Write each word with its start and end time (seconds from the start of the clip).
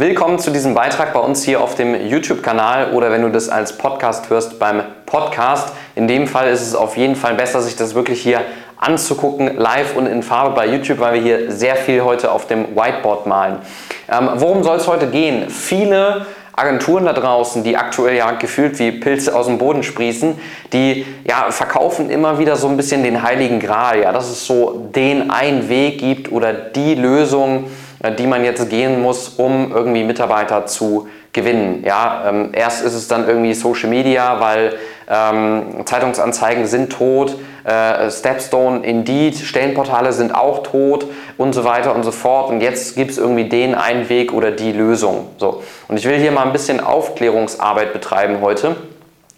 Willkommen 0.00 0.38
zu 0.38 0.52
diesem 0.52 0.74
Beitrag 0.74 1.12
bei 1.12 1.18
uns 1.18 1.42
hier 1.42 1.60
auf 1.60 1.74
dem 1.74 1.92
YouTube-Kanal 1.92 2.92
oder 2.92 3.10
wenn 3.10 3.22
du 3.22 3.30
das 3.30 3.48
als 3.48 3.76
Podcast 3.76 4.30
hörst 4.30 4.60
beim 4.60 4.84
Podcast. 5.06 5.74
In 5.96 6.06
dem 6.06 6.28
Fall 6.28 6.50
ist 6.50 6.62
es 6.62 6.76
auf 6.76 6.96
jeden 6.96 7.16
Fall 7.16 7.34
besser, 7.34 7.62
sich 7.62 7.74
das 7.74 7.96
wirklich 7.96 8.22
hier 8.22 8.42
anzugucken, 8.76 9.56
live 9.56 9.96
und 9.96 10.06
in 10.06 10.22
Farbe 10.22 10.54
bei 10.54 10.68
YouTube, 10.68 11.00
weil 11.00 11.14
wir 11.14 11.20
hier 11.20 11.50
sehr 11.50 11.74
viel 11.74 12.04
heute 12.04 12.30
auf 12.30 12.46
dem 12.46 12.76
Whiteboard 12.76 13.26
malen. 13.26 13.56
Ähm, 14.08 14.30
worum 14.36 14.62
soll 14.62 14.76
es 14.76 14.86
heute 14.86 15.08
gehen? 15.08 15.50
Viele 15.50 16.26
Agenturen 16.54 17.04
da 17.04 17.12
draußen, 17.12 17.64
die 17.64 17.76
aktuell 17.76 18.16
ja 18.16 18.30
gefühlt 18.30 18.78
wie 18.78 18.92
Pilze 18.92 19.34
aus 19.34 19.46
dem 19.46 19.58
Boden 19.58 19.82
sprießen, 19.82 20.38
die 20.72 21.06
ja 21.26 21.50
verkaufen 21.50 22.08
immer 22.08 22.38
wieder 22.38 22.54
so 22.54 22.68
ein 22.68 22.76
bisschen 22.76 23.02
den 23.02 23.24
heiligen 23.24 23.58
Gral, 23.58 24.00
ja, 24.00 24.12
dass 24.12 24.30
es 24.30 24.46
so 24.46 24.90
den 24.94 25.32
einen 25.32 25.68
Weg 25.68 25.98
gibt 25.98 26.30
oder 26.30 26.52
die 26.52 26.94
Lösung, 26.94 27.64
die 28.18 28.26
man 28.26 28.44
jetzt 28.44 28.70
gehen 28.70 29.02
muss, 29.02 29.28
um 29.28 29.72
irgendwie 29.72 30.04
Mitarbeiter 30.04 30.66
zu 30.66 31.08
gewinnen. 31.32 31.82
Ja, 31.84 32.24
ähm, 32.28 32.50
erst 32.52 32.84
ist 32.84 32.94
es 32.94 33.08
dann 33.08 33.26
irgendwie 33.26 33.54
Social 33.54 33.90
Media, 33.90 34.40
weil 34.40 34.76
ähm, 35.10 35.84
Zeitungsanzeigen 35.84 36.66
sind 36.66 36.92
tot, 36.92 37.36
äh, 37.64 38.10
Stepstone, 38.10 38.84
Indeed, 38.84 39.36
Stellenportale 39.36 40.12
sind 40.12 40.34
auch 40.34 40.62
tot 40.62 41.06
und 41.36 41.54
so 41.54 41.64
weiter 41.64 41.94
und 41.94 42.02
so 42.02 42.12
fort. 42.12 42.50
Und 42.50 42.60
jetzt 42.60 42.94
gibt 42.94 43.10
es 43.10 43.18
irgendwie 43.18 43.48
den 43.48 43.74
einen 43.74 44.08
Weg 44.08 44.32
oder 44.32 44.50
die 44.50 44.72
Lösung. 44.72 45.28
So. 45.38 45.62
Und 45.88 45.96
ich 45.96 46.04
will 46.06 46.18
hier 46.18 46.32
mal 46.32 46.42
ein 46.42 46.52
bisschen 46.52 46.80
Aufklärungsarbeit 46.80 47.92
betreiben 47.92 48.38
heute, 48.40 48.76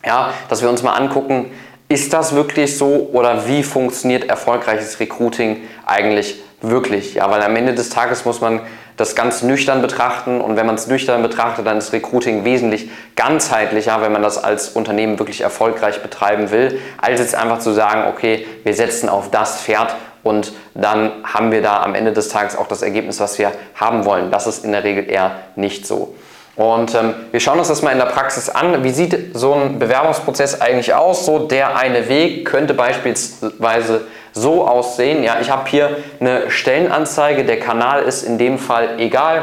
ja, 0.05 0.33
dass 0.49 0.63
wir 0.63 0.71
uns 0.71 0.83
mal 0.83 0.93
angucken, 0.93 1.51
ist 1.89 2.13
das 2.13 2.35
wirklich 2.35 2.79
so 2.79 3.11
oder 3.13 3.49
wie 3.49 3.63
funktioniert 3.65 4.29
erfolgreiches 4.29 5.01
Recruiting 5.01 5.57
eigentlich 5.87 6.41
wirklich? 6.63 7.15
Ja, 7.15 7.31
weil 7.31 7.43
am 7.43 7.57
Ende 7.57 7.75
des 7.75 7.91
Tages 7.91 8.25
muss 8.25 8.41
man 8.41 8.61
das 8.97 9.15
ganz 9.15 9.43
nüchtern 9.43 9.81
betrachten 9.81 10.41
und 10.41 10.57
wenn 10.57 10.67
man 10.67 10.75
es 10.75 10.87
nüchtern 10.87 11.23
betrachtet, 11.23 11.67
dann 11.67 11.79
ist 11.79 11.93
Recruiting 11.93 12.45
wesentlich 12.45 12.91
ganzheitlicher, 13.17 14.03
wenn 14.03 14.13
man 14.13 14.23
das 14.23 14.43
als 14.43 14.69
Unternehmen 14.71 15.19
wirklich 15.19 15.41
erfolgreich 15.41 16.03
betreiben 16.03 16.51
will, 16.51 16.81
als 17.01 17.21
jetzt 17.21 17.35
einfach 17.35 17.61
zu 17.61 17.73
sagen, 17.73 18.05
okay, 18.09 18.47
wir 18.63 18.75
setzen 18.75 19.09
auf 19.09 19.31
das 19.31 19.63
Pferd 19.63 19.95
und 20.23 20.53
dann 20.75 21.13
haben 21.25 21.51
wir 21.51 21.63
da 21.63 21.83
am 21.83 21.95
Ende 21.95 22.13
des 22.13 22.29
Tages 22.29 22.57
auch 22.57 22.67
das 22.67 22.83
Ergebnis, 22.83 23.21
was 23.21 23.39
wir 23.39 23.53
haben 23.75 24.05
wollen. 24.05 24.31
Das 24.31 24.47
ist 24.47 24.65
in 24.65 24.73
der 24.73 24.85
Regel 24.85 25.09
eher 25.09 25.37
nicht 25.57 25.87
so. 25.87 26.15
Und 26.57 26.95
ähm, 26.95 27.15
wir 27.31 27.41
schauen 27.41 27.59
uns 27.59 27.69
das 27.69 27.81
mal 27.81 27.93
in 27.93 27.99
der 27.99 28.07
Praxis 28.07 28.51
an. 28.51 28.85
Wie 28.85 28.91
sieht 28.91 29.35
so 29.35 29.55
ein 29.55 29.79
Bewerbungsprozess 29.79 30.61
eigentlich 30.61 30.93
aus? 30.93 31.25
So 31.25 31.39
der 31.39 31.79
eine 31.79 32.09
Weg 32.11 32.45
könnte 32.45 32.75
beispielsweise 32.75 34.03
so 34.33 34.67
aussehen. 34.67 35.23
Ja, 35.23 35.39
ich 35.41 35.51
habe 35.51 35.69
hier 35.69 35.97
eine 36.21 36.51
Stellenanzeige. 36.51 37.45
Der 37.45 37.59
Kanal 37.59 38.03
ist 38.03 38.23
in 38.23 38.39
dem 38.39 38.59
Fall 38.59 38.99
egal. 38.99 39.43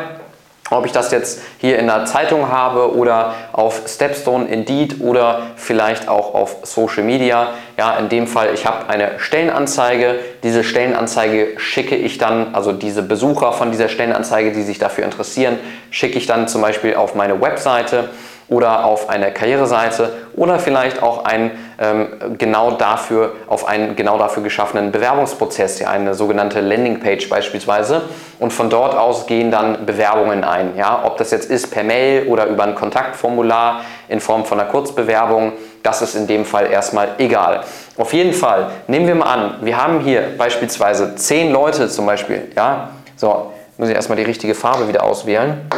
Ob 0.70 0.86
ich 0.86 0.92
das 0.92 1.12
jetzt 1.12 1.42
hier 1.60 1.80
in 1.80 1.88
der 1.88 2.04
Zeitung 2.06 2.52
habe 2.52 2.94
oder 2.94 3.36
auf 3.54 3.84
Stepstone, 3.88 4.48
Indeed 4.48 5.00
oder 5.00 5.44
vielleicht 5.56 6.10
auch 6.10 6.34
auf 6.34 6.58
Social 6.64 7.04
Media. 7.04 7.52
Ja, 7.78 7.96
in 7.98 8.10
dem 8.10 8.28
Fall, 8.28 8.50
ich 8.54 8.66
habe 8.66 8.90
eine 8.90 9.12
Stellenanzeige. 9.18 10.20
Diese 10.44 10.66
Stellenanzeige 10.66 11.58
schicke 11.58 11.96
ich 11.96 12.18
dann, 12.18 12.54
also 12.54 12.74
diese 12.74 13.02
Besucher 13.02 13.54
von 13.54 13.72
dieser 13.72 13.88
Stellenanzeige, 13.88 14.52
die 14.52 14.64
sich 14.64 14.78
dafür 14.78 15.06
interessieren, 15.06 15.58
schicke 15.90 16.18
ich 16.18 16.26
dann 16.26 16.50
zum 16.50 16.62
Beispiel 16.62 16.96
auf 16.96 17.16
meine 17.16 17.40
Webseite 17.40 18.10
oder 18.50 18.86
auf 18.86 19.10
eine 19.10 19.32
Karriereseite 19.32 20.14
oder 20.36 20.58
vielleicht 20.60 21.04
auch 21.04 21.26
ein, 21.26 21.52
ähm, 21.80 22.38
genau 22.38 22.72
dafür, 22.72 23.34
auf 23.48 23.68
einen 23.68 23.96
genau 23.96 24.18
dafür 24.18 24.42
geschaffenen 24.42 24.92
Bewerbungsprozess, 24.92 25.80
ja, 25.80 25.90
eine 25.90 26.14
sogenannte 26.14 26.62
Landingpage 26.62 27.28
beispielsweise. 27.30 28.04
Und 28.40 28.54
von 28.54 28.70
dort 28.70 28.96
aus 28.96 29.28
gehen 29.28 29.52
dann 29.52 29.86
Bewerbungen 29.86 30.44
ein. 30.44 30.78
Ja? 30.78 31.04
Ob 31.06 31.18
das 31.18 31.32
jetzt 31.32 31.50
ist 31.50 31.72
per 31.72 31.84
Mail 31.84 32.28
oder 32.28 32.46
über 32.46 32.64
ein 32.64 32.76
Kontaktformular 32.76 33.82
in 34.08 34.22
Form 34.22 34.46
von 34.46 34.60
einer 34.60 34.70
Kurzbewerbung, 34.70 35.54
das 35.84 36.02
ist 36.02 36.16
in 36.16 36.28
dem 36.28 36.46
Fall 36.46 36.68
erstmal 36.72 37.10
egal. 37.18 37.62
Auf 37.98 38.14
jeden 38.14 38.34
Fall, 38.34 38.70
nehmen 38.88 39.08
wir 39.08 39.16
mal 39.16 39.26
an, 39.26 39.56
wir 39.62 39.82
haben 39.82 40.00
hier 40.00 40.38
beispielsweise 40.38 41.16
zehn 41.16 41.52
Leute 41.52 41.90
zum 41.90 42.06
Beispiel. 42.06 42.50
Ja? 42.56 42.92
So, 43.18 43.52
muss 43.78 43.90
ich 43.90 43.96
erstmal 43.96 44.18
die 44.18 44.24
richtige 44.24 44.56
Farbe 44.56 44.88
wieder 44.88 45.04
auswählen. 45.04 45.70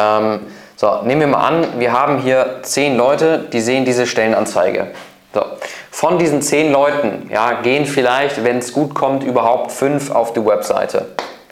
Ähm, 0.00 0.40
so, 0.76 1.00
nehmen 1.04 1.22
wir 1.22 1.28
mal 1.28 1.46
an, 1.46 1.66
wir 1.78 1.92
haben 1.92 2.18
hier 2.18 2.60
zehn 2.62 2.98
Leute, 2.98 3.46
die 3.50 3.60
sehen 3.60 3.86
diese 3.86 4.06
Stellenanzeige. 4.06 4.88
So. 5.32 5.42
Von 5.90 6.18
diesen 6.18 6.42
zehn 6.42 6.70
Leuten 6.70 7.30
ja, 7.32 7.60
gehen 7.62 7.86
vielleicht, 7.86 8.44
wenn 8.44 8.58
es 8.58 8.74
gut 8.74 8.94
kommt, 8.94 9.24
überhaupt 9.24 9.72
fünf 9.72 10.10
auf 10.10 10.34
die 10.34 10.44
Webseite. 10.44 11.06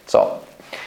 So. 0.07 0.27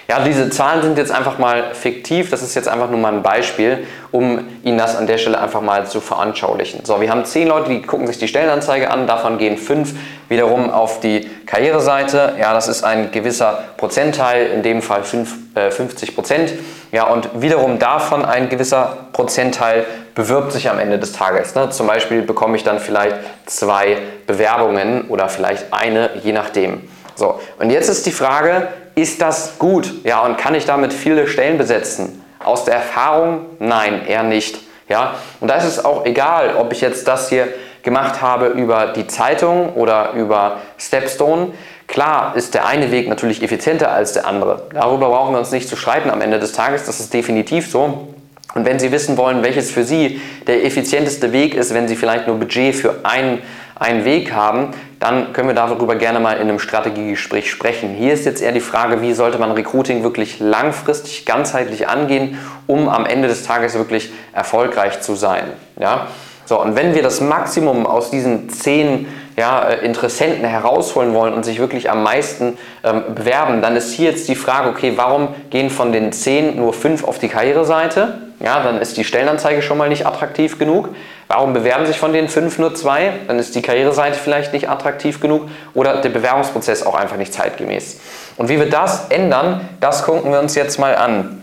Ja, 0.07 0.19
diese 0.23 0.49
Zahlen 0.49 0.83
sind 0.83 0.97
jetzt 0.97 1.11
einfach 1.11 1.37
mal 1.37 1.73
fiktiv. 1.73 2.29
Das 2.29 2.41
ist 2.41 2.55
jetzt 2.55 2.69
einfach 2.69 2.89
nur 2.89 2.99
mal 2.99 3.11
ein 3.11 3.23
Beispiel, 3.23 3.85
um 4.11 4.47
Ihnen 4.63 4.77
das 4.77 4.95
an 4.95 5.05
der 5.05 5.17
Stelle 5.17 5.39
einfach 5.39 5.61
mal 5.61 5.85
zu 5.85 5.99
veranschaulichen. 5.99 6.85
So, 6.85 7.01
wir 7.01 7.09
haben 7.09 7.25
zehn 7.25 7.47
Leute, 7.47 7.69
die 7.71 7.81
gucken 7.81 8.07
sich 8.07 8.17
die 8.17 8.27
Stellenanzeige 8.27 8.89
an. 8.89 9.05
Davon 9.05 9.37
gehen 9.37 9.57
fünf 9.57 9.95
wiederum 10.29 10.69
auf 10.69 11.01
die 11.01 11.29
Karriereseite. 11.45 12.35
Ja, 12.39 12.53
das 12.53 12.69
ist 12.69 12.83
ein 12.83 13.11
gewisser 13.11 13.63
Prozentteil, 13.75 14.45
in 14.47 14.63
dem 14.63 14.81
Fall 14.81 15.03
fünf, 15.03 15.35
äh, 15.55 15.71
50 15.71 16.15
Prozent. 16.15 16.53
Ja, 16.91 17.05
und 17.07 17.41
wiederum 17.41 17.79
davon 17.79 18.23
ein 18.23 18.49
gewisser 18.49 19.07
Prozentteil 19.13 19.85
bewirbt 20.15 20.51
sich 20.51 20.69
am 20.69 20.79
Ende 20.79 20.97
des 20.97 21.11
Tages. 21.11 21.53
Ne? 21.55 21.69
Zum 21.69 21.85
Beispiel 21.87 22.21
bekomme 22.21 22.57
ich 22.57 22.63
dann 22.63 22.79
vielleicht 22.79 23.15
zwei 23.45 23.97
Bewerbungen 24.25 25.07
oder 25.09 25.29
vielleicht 25.29 25.73
eine, 25.73 26.09
je 26.23 26.31
nachdem. 26.31 26.89
So, 27.15 27.39
und 27.59 27.69
jetzt 27.69 27.89
ist 27.89 28.05
die 28.05 28.11
Frage, 28.11 28.67
ist 28.95 29.21
das 29.21 29.59
gut? 29.59 29.93
Ja, 30.03 30.21
und 30.21 30.37
kann 30.37 30.55
ich 30.55 30.65
damit 30.65 30.93
viele 30.93 31.27
Stellen 31.27 31.57
besetzen? 31.57 32.23
Aus 32.43 32.65
der 32.65 32.75
Erfahrung? 32.75 33.45
Nein, 33.59 34.05
eher 34.07 34.23
nicht. 34.23 34.59
Ja, 34.89 35.15
und 35.41 35.49
da 35.49 35.55
ist 35.55 35.65
es 35.65 35.83
auch 35.83 36.05
egal, 36.05 36.55
ob 36.55 36.71
ich 36.71 36.81
jetzt 36.81 37.07
das 37.07 37.29
hier 37.29 37.47
gemacht 37.83 38.21
habe 38.21 38.47
über 38.47 38.87
die 38.87 39.07
Zeitung 39.07 39.73
oder 39.73 40.13
über 40.13 40.57
Stepstone. 40.77 41.53
Klar 41.87 42.35
ist 42.35 42.53
der 42.53 42.67
eine 42.67 42.91
Weg 42.91 43.07
natürlich 43.07 43.41
effizienter 43.41 43.91
als 43.91 44.13
der 44.13 44.27
andere. 44.27 44.63
Darüber 44.73 45.09
brauchen 45.09 45.33
wir 45.33 45.39
uns 45.39 45.51
nicht 45.51 45.69
zu 45.69 45.77
streiten 45.77 46.09
am 46.09 46.21
Ende 46.21 46.37
des 46.37 46.51
Tages. 46.51 46.85
Das 46.85 46.99
ist 46.99 47.13
definitiv 47.13 47.71
so. 47.71 48.09
Und 48.53 48.65
wenn 48.65 48.79
Sie 48.79 48.91
wissen 48.91 49.17
wollen, 49.17 49.43
welches 49.43 49.71
für 49.71 49.83
Sie 49.83 50.21
der 50.47 50.65
effizienteste 50.65 51.31
Weg 51.31 51.53
ist, 51.53 51.73
wenn 51.73 51.87
Sie 51.87 51.95
vielleicht 51.95 52.27
nur 52.27 52.37
Budget 52.37 52.75
für 52.75 52.95
einen, 53.03 53.39
einen 53.75 54.03
Weg 54.03 54.33
haben, 54.33 54.69
dann 54.99 55.31
können 55.31 55.47
wir 55.47 55.55
darüber 55.55 55.95
gerne 55.95 56.19
mal 56.19 56.33
in 56.33 56.49
einem 56.49 56.59
Strategiegespräch 56.59 57.51
sprechen. 57.51 57.91
Hier 57.91 58.13
ist 58.13 58.25
jetzt 58.25 58.41
eher 58.41 58.51
die 58.51 58.59
Frage, 58.59 59.01
wie 59.01 59.13
sollte 59.13 59.37
man 59.37 59.51
Recruiting 59.51 60.03
wirklich 60.03 60.39
langfristig, 60.39 61.25
ganzheitlich 61.25 61.87
angehen, 61.87 62.39
um 62.65 62.89
am 62.89 63.05
Ende 63.05 63.27
des 63.27 63.43
Tages 63.43 63.75
wirklich 63.75 64.11
erfolgreich 64.33 65.01
zu 65.01 65.15
sein. 65.15 65.43
Ja? 65.79 66.07
So, 66.45 66.59
und 66.61 66.75
wenn 66.75 66.95
wir 66.95 67.03
das 67.03 67.21
Maximum 67.21 67.85
aus 67.85 68.09
diesen 68.09 68.49
zehn 68.49 69.05
ja, 69.37 69.69
äh, 69.69 69.85
Interessenten 69.85 70.43
herausholen 70.43 71.13
wollen 71.13 71.33
und 71.33 71.45
sich 71.45 71.59
wirklich 71.59 71.89
am 71.89 72.03
meisten 72.03 72.57
ähm, 72.83 73.03
bewerben, 73.15 73.61
dann 73.61 73.75
ist 73.75 73.93
hier 73.93 74.09
jetzt 74.09 74.27
die 74.27 74.35
Frage, 74.35 74.69
okay, 74.69 74.93
warum 74.95 75.29
gehen 75.49 75.69
von 75.69 75.91
den 75.93 76.11
zehn 76.11 76.57
nur 76.57 76.73
fünf 76.73 77.03
auf 77.03 77.19
die 77.19 77.29
Karriereseite? 77.29 78.17
Ja, 78.39 78.61
dann 78.61 78.79
ist 78.79 78.97
die 78.97 79.03
Stellenanzeige 79.03 79.61
schon 79.61 79.77
mal 79.77 79.89
nicht 79.89 80.05
attraktiv 80.05 80.59
genug. 80.59 80.89
Warum 81.27 81.53
bewerben 81.53 81.85
sich 81.85 81.99
von 81.99 82.13
den 82.13 82.29
fünf 82.29 82.59
nur 82.59 82.75
zwei? 82.75 83.13
Dann 83.27 83.39
ist 83.39 83.55
die 83.55 83.61
Karriereseite 83.61 84.17
vielleicht 84.17 84.53
nicht 84.53 84.69
attraktiv 84.69 85.19
genug 85.19 85.49
oder 85.73 86.01
der 86.01 86.09
Bewerbungsprozess 86.09 86.85
auch 86.85 86.95
einfach 86.95 87.17
nicht 87.17 87.33
zeitgemäß. 87.33 87.99
Und 88.37 88.49
wie 88.49 88.59
wir 88.59 88.69
das 88.69 89.07
ändern, 89.09 89.67
das 89.79 90.03
gucken 90.03 90.31
wir 90.31 90.39
uns 90.39 90.55
jetzt 90.55 90.79
mal 90.79 90.95
an. 90.95 91.41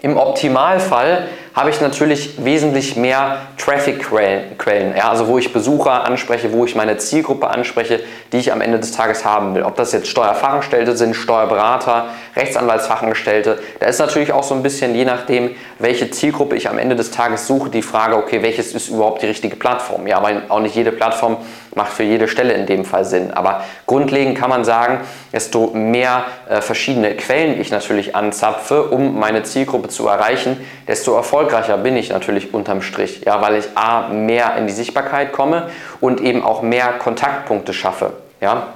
Im 0.00 0.16
Optimalfall 0.16 1.26
habe 1.58 1.70
ich 1.70 1.80
natürlich 1.80 2.44
wesentlich 2.44 2.94
mehr 2.94 3.38
Traffic-Quellen, 3.56 4.96
ja, 4.96 5.10
also 5.10 5.26
wo 5.26 5.38
ich 5.38 5.52
Besucher 5.52 6.04
anspreche, 6.04 6.52
wo 6.52 6.64
ich 6.64 6.76
meine 6.76 6.98
Zielgruppe 6.98 7.50
anspreche, 7.50 7.98
die 8.30 8.36
ich 8.36 8.52
am 8.52 8.60
Ende 8.60 8.78
des 8.78 8.92
Tages 8.92 9.24
haben 9.24 9.56
will. 9.56 9.64
Ob 9.64 9.74
das 9.74 9.90
jetzt 9.90 10.06
Steuerfachangestellte 10.06 10.96
sind, 10.96 11.16
Steuerberater, 11.16 12.10
Rechtsanwaltsfachangestellte, 12.36 13.58
da 13.80 13.86
ist 13.86 13.98
natürlich 13.98 14.32
auch 14.32 14.44
so 14.44 14.54
ein 14.54 14.62
bisschen, 14.62 14.94
je 14.94 15.04
nachdem, 15.04 15.50
welche 15.80 16.08
Zielgruppe 16.12 16.54
ich 16.54 16.68
am 16.70 16.78
Ende 16.78 16.94
des 16.94 17.10
Tages 17.10 17.48
suche, 17.48 17.70
die 17.70 17.82
Frage, 17.82 18.16
okay, 18.16 18.40
welches 18.40 18.72
ist 18.72 18.88
überhaupt 18.88 19.22
die 19.22 19.26
richtige 19.26 19.56
Plattform? 19.56 20.06
Ja, 20.06 20.22
weil 20.22 20.42
auch 20.48 20.60
nicht 20.60 20.76
jede 20.76 20.92
Plattform 20.92 21.38
macht 21.74 21.92
für 21.92 22.04
jede 22.04 22.28
Stelle 22.28 22.54
in 22.54 22.66
dem 22.66 22.84
Fall 22.84 23.04
Sinn. 23.04 23.32
Aber 23.32 23.64
grundlegend 23.86 24.38
kann 24.38 24.48
man 24.48 24.64
sagen, 24.64 25.00
desto 25.32 25.70
mehr 25.74 26.24
äh, 26.48 26.60
verschiedene 26.60 27.14
Quellen 27.16 27.60
ich 27.60 27.70
natürlich 27.70 28.14
anzapfe, 28.14 28.84
um 28.84 29.18
meine 29.18 29.42
Zielgruppe 29.42 29.88
zu 29.88 30.06
erreichen, 30.06 30.56
desto 30.86 31.14
erfolgreicher 31.14 31.47
bin 31.82 31.96
ich 31.96 32.10
natürlich 32.10 32.54
unterm 32.54 32.82
Strich. 32.82 33.22
Ja, 33.24 33.40
weil 33.40 33.56
ich 33.56 33.66
A, 33.74 34.08
mehr 34.08 34.56
in 34.56 34.66
die 34.66 34.72
Sichtbarkeit 34.72 35.32
komme 35.32 35.68
und 36.00 36.20
eben 36.20 36.42
auch 36.42 36.62
mehr 36.62 36.94
Kontaktpunkte 36.98 37.72
schaffe. 37.72 38.12
Ja, 38.40 38.68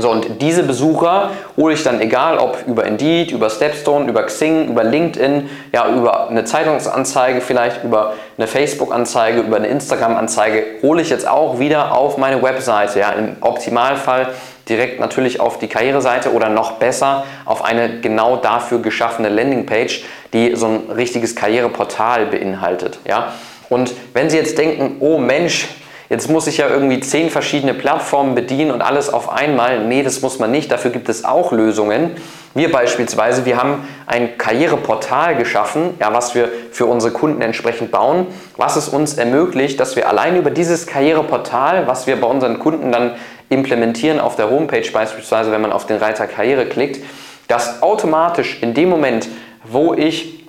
so, 0.00 0.10
und 0.10 0.40
diese 0.40 0.62
Besucher 0.62 1.30
hole 1.56 1.74
ich 1.74 1.82
dann 1.82 2.00
egal, 2.00 2.38
ob 2.38 2.62
über 2.68 2.84
Indeed, 2.84 3.32
über 3.32 3.50
Stepstone, 3.50 4.08
über 4.08 4.22
Xing, 4.24 4.68
über 4.68 4.84
LinkedIn, 4.84 5.50
ja, 5.72 5.88
über 5.88 6.28
eine 6.28 6.44
Zeitungsanzeige, 6.44 7.40
vielleicht 7.40 7.82
über 7.82 8.12
eine 8.36 8.46
Facebook-Anzeige, 8.46 9.40
über 9.40 9.56
eine 9.56 9.66
Instagram-Anzeige, 9.66 10.64
hole 10.82 11.02
ich 11.02 11.10
jetzt 11.10 11.26
auch 11.26 11.58
wieder 11.58 11.96
auf 11.96 12.16
meine 12.16 12.40
Webseite. 12.42 13.00
Ja, 13.00 13.10
Im 13.10 13.36
Optimalfall 13.40 14.28
direkt 14.68 15.00
natürlich 15.00 15.40
auf 15.40 15.58
die 15.58 15.68
Karriereseite 15.68 16.32
oder 16.32 16.48
noch 16.48 16.72
besser 16.72 17.24
auf 17.44 17.64
eine 17.64 18.00
genau 18.00 18.36
dafür 18.36 18.80
geschaffene 18.80 19.28
Landingpage, 19.28 20.04
die 20.32 20.54
so 20.54 20.66
ein 20.66 20.90
richtiges 20.90 21.34
Karriereportal 21.34 22.26
beinhaltet. 22.26 22.98
Ja? 23.06 23.32
Und 23.68 23.92
wenn 24.14 24.30
Sie 24.30 24.36
jetzt 24.36 24.58
denken, 24.58 24.96
oh 25.00 25.18
Mensch, 25.18 25.68
jetzt 26.08 26.30
muss 26.30 26.46
ich 26.46 26.58
ja 26.58 26.68
irgendwie 26.68 27.00
zehn 27.00 27.30
verschiedene 27.30 27.74
Plattformen 27.74 28.34
bedienen 28.34 28.70
und 28.70 28.82
alles 28.82 29.12
auf 29.12 29.30
einmal. 29.30 29.84
Nee, 29.84 30.02
das 30.02 30.22
muss 30.22 30.38
man 30.38 30.50
nicht. 30.50 30.70
Dafür 30.70 30.90
gibt 30.90 31.08
es 31.08 31.24
auch 31.24 31.52
Lösungen. 31.52 32.12
Wir 32.54 32.72
beispielsweise, 32.72 33.44
wir 33.44 33.56
haben 33.56 33.86
ein 34.06 34.38
Karriereportal 34.38 35.36
geschaffen, 35.36 35.94
ja, 36.00 36.12
was 36.12 36.34
wir 36.34 36.48
für 36.72 36.86
unsere 36.86 37.12
Kunden 37.12 37.42
entsprechend 37.42 37.90
bauen, 37.90 38.26
was 38.56 38.76
es 38.76 38.88
uns 38.88 39.14
ermöglicht, 39.14 39.78
dass 39.78 39.96
wir 39.96 40.08
allein 40.08 40.36
über 40.36 40.50
dieses 40.50 40.86
Karriereportal, 40.86 41.86
was 41.86 42.06
wir 42.06 42.20
bei 42.20 42.26
unseren 42.26 42.58
Kunden 42.58 42.90
dann 42.90 43.12
implementieren 43.48 44.20
auf 44.20 44.36
der 44.36 44.50
Homepage 44.50 44.90
beispielsweise, 44.92 45.50
wenn 45.50 45.60
man 45.60 45.72
auf 45.72 45.86
den 45.86 45.96
Reiter 45.98 46.26
Karriere 46.26 46.66
klickt, 46.66 47.04
dass 47.48 47.82
automatisch 47.82 48.58
in 48.62 48.74
dem 48.74 48.88
Moment, 48.88 49.28
wo 49.64 49.94
ich 49.94 50.46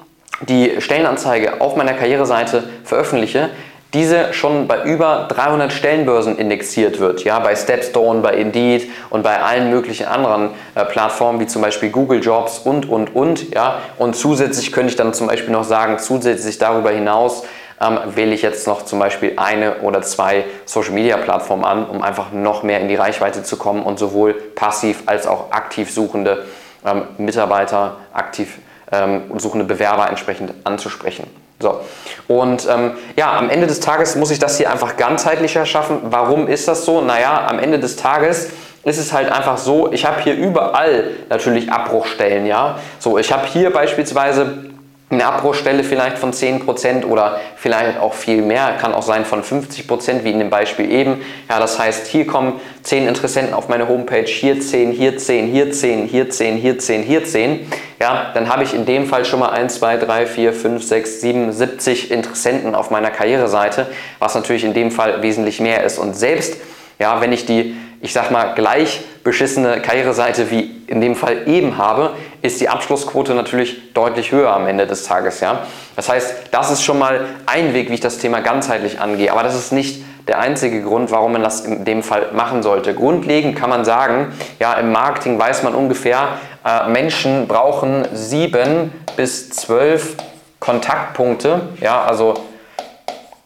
die 0.48 0.80
Stellenanzeige 0.80 1.62
auf 1.62 1.76
meiner 1.76 1.94
Karriereseite 1.94 2.64
veröffentliche, 2.84 3.50
diese 3.94 4.34
schon 4.34 4.68
bei 4.68 4.84
über 4.84 5.28
300 5.30 5.74
Stellenbörsen 5.74 6.38
indexiert 6.38 7.00
wird, 7.00 7.24
ja, 7.24 7.40
bei 7.40 7.56
Stepstone, 7.56 8.22
bei 8.22 8.36
Indeed 8.36 8.88
und 9.10 9.24
bei 9.24 9.42
allen 9.42 9.72
möglichen 9.72 10.06
anderen 10.06 10.52
äh, 10.76 10.86
Plattformen 10.86 11.40
wie 11.40 11.48
zum 11.48 11.64
Beispiel 11.64 11.90
Google 11.90 12.22
Jobs 12.22 12.60
und 12.60 12.88
und 12.88 13.16
und, 13.16 13.52
ja, 13.54 13.80
und 13.98 14.16
zusätzlich 14.16 14.72
könnte 14.72 14.92
ich 14.92 14.96
dann 14.96 15.16
zum 15.16 15.26
Beispiel 15.26 15.52
noch 15.52 15.64
sagen, 15.64 15.98
zusätzlich 15.98 16.60
darüber 16.60 16.92
hinaus 16.92 17.44
ähm, 17.82 18.00
wähle 18.16 18.34
ich 18.34 18.42
jetzt 18.42 18.68
noch 18.68 18.84
zum 18.84 19.00
Beispiel 19.00 19.34
eine 19.38 19.78
oder 19.82 20.02
zwei 20.02 20.46
Social 20.66 20.92
Media 20.92 21.18
Plattformen 21.18 21.66
an, 21.66 21.86
um 21.86 22.02
einfach 22.02 22.32
noch 22.32 22.64
mehr 22.64 22.80
in 22.80 22.88
die 22.88 22.96
Reichweite 22.96 23.44
zu 23.44 23.58
kommen 23.58 23.84
und 23.84 24.00
sowohl 24.00 24.34
passiv 24.34 25.04
als 25.06 25.28
auch 25.28 25.52
aktiv 25.52 25.92
suchende 25.92 26.46
ähm, 26.86 27.04
Mitarbeiter, 27.18 27.98
aktiv 28.14 28.60
ähm, 28.92 29.24
suchende 29.38 29.66
Bewerber 29.66 30.10
entsprechend 30.10 30.54
anzusprechen. 30.64 31.28
So. 31.60 31.82
Und 32.28 32.68
ähm, 32.70 32.94
ja, 33.18 33.34
am 33.34 33.50
Ende 33.50 33.68
des 33.68 33.82
Tages 33.82 34.16
muss 34.16 34.32
ich 34.32 34.40
das 34.40 34.58
hier 34.58 34.72
einfach 34.72 34.96
ganzheitlicher 34.96 35.66
schaffen. 35.66 36.00
Warum 36.04 36.48
ist 36.48 36.68
das 36.68 36.86
so? 36.86 37.02
Naja, 37.02 37.46
am 37.48 37.60
Ende 37.60 37.80
des 37.80 37.98
Tages 37.98 38.50
ist 38.84 38.98
es 38.98 39.12
halt 39.12 39.30
einfach 39.30 39.58
so, 39.58 39.92
ich 39.92 40.06
habe 40.06 40.22
hier 40.22 40.36
überall 40.36 41.12
natürlich 41.30 41.70
Abbruchstellen, 41.70 42.46
ja. 42.46 42.80
So, 42.98 43.18
ich 43.18 43.32
habe 43.34 43.46
hier 43.46 43.74
beispielsweise 43.74 44.70
eine 45.12 45.26
Abbruchstelle 45.26 45.84
vielleicht 45.84 46.20
von 46.20 46.32
10% 46.32 47.06
oder 47.06 47.40
vielleicht 47.56 48.00
auch 48.00 48.14
viel 48.14 48.44
mehr, 48.44 48.78
kann 48.80 48.94
auch 48.94 49.02
sein 49.02 49.26
von 49.26 49.44
50%, 49.44 50.24
wie 50.24 50.32
in 50.32 50.38
dem 50.38 50.52
Beispiel 50.52 50.92
eben. 50.92 51.22
Ja, 51.50 51.60
das 51.60 51.80
heißt, 51.80 52.06
hier 52.08 52.28
kommen 52.28 52.60
10 52.84 53.08
Interessenten 53.08 53.56
auf 53.56 53.70
meine 53.70 53.88
Homepage, 53.88 54.28
hier 54.28 54.62
10, 54.62 54.92
hier 54.92 55.18
10, 55.18 55.48
hier 55.48 55.72
10, 55.72 56.06
hier 56.06 56.30
10, 56.30 56.58
hier 56.58 56.78
10, 56.78 57.02
hier 57.02 57.24
10. 57.24 57.68
Ja, 58.00 58.32
dann 58.36 58.50
habe 58.50 58.64
ich 58.64 58.76
in 58.76 58.86
dem 58.86 59.08
Fall 59.08 59.26
schon 59.26 59.40
mal 59.40 59.50
1, 59.50 59.80
2, 59.80 59.98
3, 59.98 60.26
4, 60.28 60.54
5, 60.54 60.84
6, 60.84 61.22
7, 61.22 61.52
70 61.54 62.12
Interessenten 62.12 62.76
auf 62.76 62.92
meiner 62.92 63.10
Karriereseite, 63.10 63.88
was 64.20 64.36
natürlich 64.36 64.64
in 64.64 64.76
dem 64.76 64.92
Fall 64.92 65.24
wesentlich 65.24 65.60
mehr 65.60 65.84
ist. 65.84 65.98
Und 65.98 66.16
selbst, 66.16 66.58
ja, 67.00 67.20
wenn 67.20 67.34
ich 67.34 67.48
die 67.48 67.76
ich 68.02 68.14
sag 68.14 68.32
mal, 68.32 68.54
gleich 68.56 69.02
beschissene 69.24 69.82
Karriereseite 69.82 70.50
wie 70.52 70.84
in 70.88 71.02
dem 71.02 71.16
Fall 71.16 71.48
eben 71.48 71.78
habe, 71.78 72.12
ist 72.42 72.62
die 72.62 72.70
Abschlussquote 72.70 73.34
natürlich 73.34 73.94
deutlich 73.94 74.32
höher 74.32 74.54
am 74.54 74.68
Ende 74.68 74.88
des 74.88 75.04
Tages. 75.04 75.42
Ja? 75.42 75.66
Das 75.96 76.10
heißt, 76.10 76.36
das 76.52 76.72
ist 76.72 76.84
schon 76.84 76.98
mal 76.98 77.26
ein 77.46 77.74
Weg, 77.74 77.90
wie 77.90 77.96
ich 77.96 78.00
das 78.00 78.18
Thema 78.18 78.40
ganzheitlich 78.40 79.00
angehe. 79.00 79.32
Aber 79.32 79.44
das 79.44 79.56
ist 79.56 79.72
nicht 79.72 80.04
der 80.28 80.40
einzige 80.40 80.82
Grund, 80.82 81.12
warum 81.12 81.34
man 81.34 81.44
das 81.44 81.62
in 81.62 81.86
dem 81.86 82.04
Fall 82.04 82.30
machen 82.34 82.64
sollte. 82.64 82.94
Grundlegend 82.94 83.58
kann 83.58 83.70
man 83.70 83.84
sagen, 83.84 84.32
ja, 84.60 84.74
im 84.76 84.92
Marketing 84.92 85.40
weiß 85.40 85.64
man 85.64 85.76
ungefähr, 85.76 86.40
äh, 86.64 86.88
Menschen 86.88 87.48
brauchen 87.48 88.08
sieben 88.14 88.92
bis 89.18 89.50
zwölf 89.50 90.16
Kontaktpunkte, 90.60 91.62
ja, 91.82 92.04
also 92.04 92.36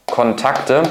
Kontakte, 0.06 0.82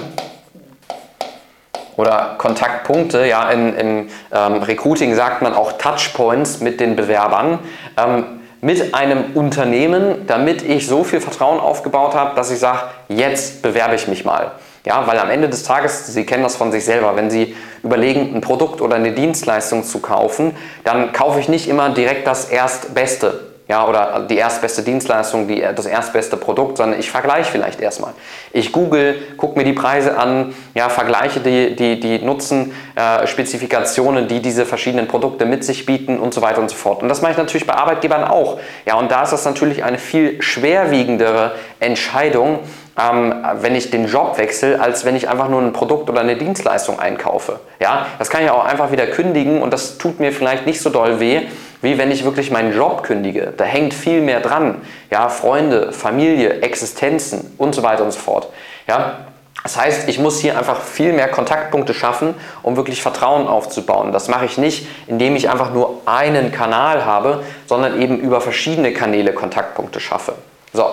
oder 1.97 2.35
Kontaktpunkte. 2.37 3.25
Ja, 3.25 3.49
in, 3.49 3.75
in 3.75 4.09
ähm, 4.31 4.63
Recruiting 4.63 5.15
sagt 5.15 5.41
man 5.41 5.53
auch 5.53 5.73
Touchpoints 5.73 6.59
mit 6.59 6.79
den 6.79 6.95
Bewerbern. 6.95 7.59
Ähm, 7.97 8.25
mit 8.61 8.95
einem 8.95 9.25
Unternehmen, 9.33 10.25
damit 10.25 10.61
ich 10.61 10.87
so 10.87 11.03
viel 11.03 11.19
Vertrauen 11.19 11.59
aufgebaut 11.59 12.15
habe, 12.15 12.33
dass 12.35 12.49
ich 12.49 12.59
sage, 12.59 12.79
jetzt 13.09 13.61
bewerbe 13.61 13.95
ich 13.95 14.07
mich 14.07 14.23
mal. 14.23 14.51
Ja, 14.85 15.05
weil 15.05 15.19
am 15.19 15.29
Ende 15.29 15.49
des 15.49 15.63
Tages, 15.63 16.07
Sie 16.07 16.25
kennen 16.25 16.43
das 16.43 16.55
von 16.55 16.71
sich 16.71 16.85
selber, 16.85 17.15
wenn 17.17 17.29
Sie 17.29 17.55
überlegen, 17.83 18.33
ein 18.33 18.41
Produkt 18.41 18.79
oder 18.81 18.95
eine 18.95 19.11
Dienstleistung 19.11 19.83
zu 19.83 19.99
kaufen, 19.99 20.55
dann 20.85 21.11
kaufe 21.11 21.41
ich 21.41 21.49
nicht 21.49 21.67
immer 21.67 21.89
direkt 21.89 22.25
das 22.25 22.45
Erstbeste 22.45 23.52
ja, 23.67 23.87
oder 23.87 24.25
die 24.29 24.37
erstbeste 24.37 24.83
Dienstleistung, 24.83 25.47
die, 25.47 25.61
das 25.61 25.85
erstbeste 25.85 26.35
Produkt, 26.35 26.77
sondern 26.77 26.99
ich 26.99 27.09
vergleiche 27.09 27.49
vielleicht 27.49 27.79
erstmal. 27.79 28.11
Ich 28.51 28.73
google, 28.73 29.15
gucke 29.37 29.57
mir 29.57 29.63
die 29.63 29.73
Preise 29.73 30.17
an, 30.17 30.53
ja, 30.73 30.89
vergleiche 30.89 31.39
die, 31.39 31.75
die, 31.75 31.99
die 31.99 32.19
Nutzenspezifikationen, 32.19 34.25
äh, 34.25 34.27
die 34.27 34.41
diese 34.41 34.65
verschiedenen 34.65 35.07
Produkte 35.07 35.45
mit 35.45 35.63
sich 35.63 35.85
bieten 35.85 36.19
und 36.19 36.33
so 36.33 36.41
weiter 36.41 36.59
und 36.59 36.69
so 36.69 36.75
fort. 36.75 37.01
Und 37.01 37.09
das 37.09 37.21
mache 37.21 37.31
ich 37.31 37.37
natürlich 37.37 37.65
bei 37.65 37.75
Arbeitgebern 37.75 38.25
auch. 38.25 38.59
Ja, 38.85 38.95
und 38.95 39.09
da 39.09 39.23
ist 39.23 39.31
das 39.31 39.45
natürlich 39.45 39.85
eine 39.85 39.97
viel 39.97 40.41
schwerwiegendere 40.41 41.53
Entscheidung, 41.79 42.59
ähm, 42.99 43.33
wenn 43.61 43.75
ich 43.75 43.91
den 43.91 44.07
Job 44.07 44.37
wechsle, 44.37 44.81
als 44.81 45.05
wenn 45.05 45.15
ich 45.15 45.29
einfach 45.29 45.47
nur 45.47 45.61
ein 45.61 45.71
Produkt 45.71 46.09
oder 46.09 46.19
eine 46.19 46.35
Dienstleistung 46.35 46.99
einkaufe. 46.99 47.61
Ja, 47.79 48.07
das 48.19 48.29
kann 48.29 48.43
ich 48.43 48.51
auch 48.51 48.65
einfach 48.65 48.91
wieder 48.91 49.07
kündigen 49.07 49.61
und 49.61 49.71
das 49.71 49.97
tut 49.97 50.19
mir 50.19 50.33
vielleicht 50.33 50.65
nicht 50.65 50.81
so 50.81 50.89
doll 50.89 51.21
weh, 51.21 51.43
wie 51.83 51.97
wenn 51.97 52.09
ich 52.09 52.23
wirklich 52.23 52.49
meinen 52.49 52.73
Job 52.73 53.03
kündige. 53.03 53.53
Da 53.55 53.65
hängt 53.65 53.93
viel 53.93 54.21
mehr 54.21 54.39
dran. 54.39 54.81
Ja, 55.11 55.29
Freunde, 55.29 55.91
Familie, 55.91 56.61
Existenzen 56.61 57.53
und 57.57 57.75
so 57.75 57.83
weiter 57.83 58.03
und 58.03 58.11
so 58.11 58.19
fort. 58.19 58.47
Ja, 58.87 59.17
das 59.63 59.77
heißt, 59.77 60.09
ich 60.09 60.17
muss 60.17 60.39
hier 60.39 60.57
einfach 60.57 60.81
viel 60.81 61.13
mehr 61.13 61.27
Kontaktpunkte 61.27 61.93
schaffen, 61.93 62.35
um 62.63 62.75
wirklich 62.77 63.01
Vertrauen 63.01 63.47
aufzubauen. 63.47 64.11
Das 64.11 64.29
mache 64.29 64.45
ich 64.45 64.57
nicht, 64.57 64.87
indem 65.07 65.35
ich 65.35 65.49
einfach 65.49 65.73
nur 65.73 66.01
einen 66.05 66.51
Kanal 66.51 67.05
habe, 67.05 67.43
sondern 67.65 68.01
eben 68.01 68.17
über 68.17 68.41
verschiedene 68.41 68.93
Kanäle 68.93 69.33
Kontaktpunkte 69.33 69.99
schaffe. 69.99 70.35
So, 70.73 70.85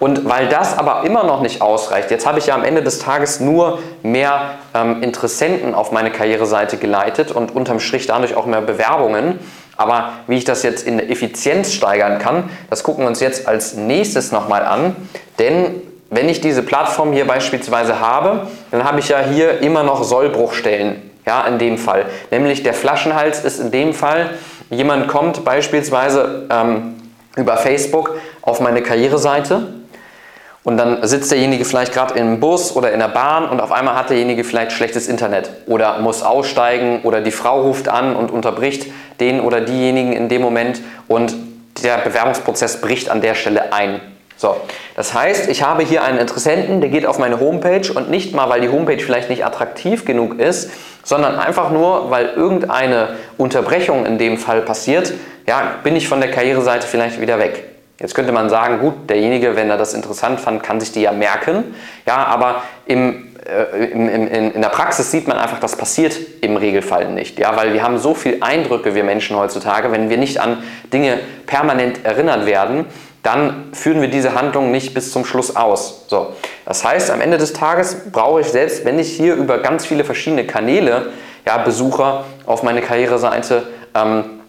und 0.00 0.28
weil 0.28 0.48
das 0.48 0.76
aber 0.76 1.04
immer 1.04 1.24
noch 1.24 1.42
nicht 1.42 1.60
ausreicht, 1.60 2.10
jetzt 2.10 2.26
habe 2.26 2.38
ich 2.38 2.46
ja 2.46 2.54
am 2.54 2.64
Ende 2.64 2.82
des 2.82 2.98
Tages 2.98 3.38
nur 3.38 3.78
mehr 4.02 4.52
ähm, 4.74 5.02
Interessenten 5.02 5.74
auf 5.74 5.92
meine 5.92 6.10
Karriereseite 6.10 6.78
geleitet 6.78 7.30
und 7.30 7.54
unterm 7.54 7.80
Strich 7.80 8.06
dadurch 8.06 8.34
auch 8.34 8.46
mehr 8.46 8.62
Bewerbungen. 8.62 9.38
Aber 9.80 10.12
wie 10.26 10.36
ich 10.36 10.44
das 10.44 10.62
jetzt 10.62 10.86
in 10.86 10.98
der 10.98 11.08
Effizienz 11.08 11.72
steigern 11.72 12.18
kann, 12.18 12.50
das 12.68 12.82
gucken 12.82 13.04
wir 13.04 13.08
uns 13.08 13.20
jetzt 13.20 13.48
als 13.48 13.76
nächstes 13.76 14.30
nochmal 14.30 14.62
an. 14.66 14.94
Denn 15.38 15.80
wenn 16.10 16.28
ich 16.28 16.42
diese 16.42 16.62
Plattform 16.62 17.14
hier 17.14 17.26
beispielsweise 17.26 17.98
habe, 17.98 18.48
dann 18.70 18.84
habe 18.84 19.00
ich 19.00 19.08
ja 19.08 19.20
hier 19.20 19.60
immer 19.60 19.82
noch 19.82 20.04
Sollbruchstellen. 20.04 21.10
Ja, 21.24 21.46
in 21.46 21.58
dem 21.58 21.78
Fall. 21.78 22.04
Nämlich 22.30 22.62
der 22.62 22.74
Flaschenhals 22.74 23.42
ist 23.42 23.58
in 23.58 23.70
dem 23.70 23.94
Fall, 23.94 24.34
jemand 24.68 25.08
kommt 25.08 25.46
beispielsweise 25.46 26.46
ähm, 26.50 26.96
über 27.36 27.56
Facebook 27.56 28.16
auf 28.42 28.60
meine 28.60 28.82
Karriereseite 28.82 29.79
und 30.62 30.76
dann 30.76 31.06
sitzt 31.06 31.30
derjenige 31.30 31.64
vielleicht 31.64 31.92
gerade 31.92 32.14
im 32.18 32.38
Bus 32.38 32.76
oder 32.76 32.92
in 32.92 33.00
der 33.00 33.08
Bahn 33.08 33.48
und 33.48 33.60
auf 33.60 33.72
einmal 33.72 33.94
hat 33.94 34.10
derjenige 34.10 34.44
vielleicht 34.44 34.72
schlechtes 34.72 35.08
Internet 35.08 35.50
oder 35.66 35.98
muss 36.00 36.22
aussteigen 36.22 37.00
oder 37.02 37.20
die 37.22 37.30
Frau 37.30 37.62
ruft 37.62 37.88
an 37.88 38.14
und 38.14 38.30
unterbricht 38.30 38.86
den 39.20 39.40
oder 39.40 39.60
diejenigen 39.62 40.12
in 40.12 40.28
dem 40.28 40.42
Moment 40.42 40.80
und 41.08 41.34
der 41.82 41.98
Bewerbungsprozess 41.98 42.80
bricht 42.80 43.10
an 43.10 43.22
der 43.22 43.34
Stelle 43.34 43.72
ein. 43.72 44.00
So, 44.36 44.56
das 44.96 45.12
heißt, 45.12 45.50
ich 45.50 45.62
habe 45.62 45.82
hier 45.82 46.02
einen 46.02 46.18
Interessenten, 46.18 46.80
der 46.80 46.88
geht 46.88 47.04
auf 47.04 47.18
meine 47.18 47.40
Homepage 47.40 47.92
und 47.94 48.10
nicht 48.10 48.34
mal, 48.34 48.48
weil 48.48 48.62
die 48.62 48.70
Homepage 48.70 48.98
vielleicht 48.98 49.28
nicht 49.28 49.44
attraktiv 49.44 50.06
genug 50.06 50.38
ist, 50.38 50.70
sondern 51.04 51.38
einfach 51.38 51.70
nur, 51.70 52.10
weil 52.10 52.30
irgendeine 52.36 53.16
Unterbrechung 53.36 54.06
in 54.06 54.16
dem 54.16 54.38
Fall 54.38 54.62
passiert, 54.62 55.12
ja, 55.46 55.74
bin 55.82 55.94
ich 55.94 56.08
von 56.08 56.20
der 56.20 56.30
Karriereseite 56.30 56.86
vielleicht 56.86 57.20
wieder 57.20 57.38
weg. 57.38 57.69
Jetzt 58.00 58.14
könnte 58.14 58.32
man 58.32 58.48
sagen, 58.48 58.80
gut, 58.80 59.10
derjenige, 59.10 59.56
wenn 59.56 59.68
er 59.68 59.76
das 59.76 59.92
interessant 59.92 60.40
fand, 60.40 60.62
kann 60.62 60.80
sich 60.80 60.90
die 60.90 61.02
ja 61.02 61.12
merken. 61.12 61.74
Ja, 62.06 62.24
aber 62.24 62.62
im, 62.86 63.28
äh, 63.46 63.84
im, 63.90 64.08
in, 64.08 64.52
in 64.52 64.62
der 64.62 64.70
Praxis 64.70 65.10
sieht 65.10 65.28
man 65.28 65.36
einfach, 65.36 65.60
das 65.60 65.76
passiert 65.76 66.16
im 66.40 66.56
Regelfall 66.56 67.10
nicht. 67.10 67.38
Ja, 67.38 67.54
weil 67.56 67.74
wir 67.74 67.82
haben 67.82 67.98
so 67.98 68.14
viele 68.14 68.42
Eindrücke, 68.42 68.94
wir 68.94 69.04
Menschen 69.04 69.36
heutzutage, 69.36 69.92
wenn 69.92 70.08
wir 70.08 70.16
nicht 70.16 70.40
an 70.40 70.62
Dinge 70.90 71.18
permanent 71.46 72.02
erinnert 72.02 72.46
werden, 72.46 72.86
dann 73.22 73.68
führen 73.74 74.00
wir 74.00 74.08
diese 74.08 74.34
Handlung 74.34 74.70
nicht 74.70 74.94
bis 74.94 75.12
zum 75.12 75.26
Schluss 75.26 75.54
aus. 75.54 76.06
So. 76.08 76.34
Das 76.64 76.82
heißt, 76.82 77.10
am 77.10 77.20
Ende 77.20 77.36
des 77.36 77.52
Tages 77.52 78.10
brauche 78.10 78.40
ich 78.40 78.46
selbst, 78.46 78.86
wenn 78.86 78.98
ich 78.98 79.12
hier 79.12 79.34
über 79.34 79.58
ganz 79.58 79.84
viele 79.84 80.04
verschiedene 80.04 80.46
Kanäle 80.46 81.12
ja, 81.46 81.58
Besucher 81.58 82.24
auf 82.46 82.62
meine 82.62 82.80
Karriereseite 82.80 83.64
ähm, 83.94 84.39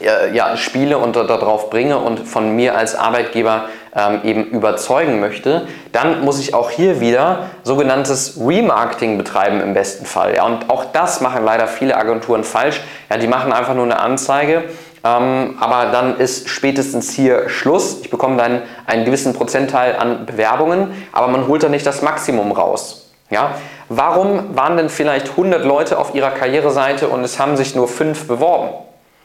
ja, 0.00 0.56
spiele 0.56 0.98
und 0.98 1.16
darauf 1.16 1.70
bringe 1.70 1.98
und 1.98 2.20
von 2.20 2.56
mir 2.56 2.76
als 2.76 2.94
Arbeitgeber 2.94 3.66
ähm, 3.94 4.20
eben 4.24 4.44
überzeugen 4.46 5.20
möchte, 5.20 5.66
dann 5.92 6.24
muss 6.24 6.40
ich 6.40 6.54
auch 6.54 6.70
hier 6.70 7.00
wieder 7.00 7.50
sogenanntes 7.62 8.38
Remarketing 8.40 9.18
betreiben 9.18 9.60
im 9.60 9.74
besten 9.74 10.04
Fall. 10.04 10.34
Ja, 10.34 10.44
und 10.44 10.68
auch 10.68 10.86
das 10.86 11.20
machen 11.20 11.44
leider 11.44 11.66
viele 11.66 11.96
Agenturen 11.96 12.44
falsch. 12.44 12.80
Ja, 13.10 13.18
die 13.18 13.28
machen 13.28 13.52
einfach 13.52 13.74
nur 13.74 13.84
eine 13.84 14.00
Anzeige, 14.00 14.64
ähm, 15.04 15.56
aber 15.60 15.92
dann 15.92 16.18
ist 16.18 16.48
spätestens 16.48 17.12
hier 17.12 17.48
Schluss. 17.48 18.00
Ich 18.02 18.10
bekomme 18.10 18.36
dann 18.36 18.62
einen 18.86 19.04
gewissen 19.04 19.32
Prozentteil 19.32 19.96
an 19.96 20.26
Bewerbungen, 20.26 21.06
aber 21.12 21.28
man 21.28 21.46
holt 21.46 21.62
da 21.62 21.68
nicht 21.68 21.86
das 21.86 22.02
Maximum 22.02 22.50
raus. 22.52 23.12
Ja? 23.30 23.54
Warum 23.88 24.56
waren 24.56 24.76
denn 24.76 24.88
vielleicht 24.88 25.30
100 25.30 25.64
Leute 25.64 25.98
auf 25.98 26.14
ihrer 26.14 26.30
Karriereseite 26.30 27.08
und 27.08 27.22
es 27.22 27.38
haben 27.38 27.56
sich 27.56 27.74
nur 27.74 27.86
5 27.86 28.26
beworben? 28.26 28.70